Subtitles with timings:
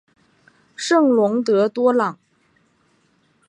[0.75, 2.17] 圣龙德多朗。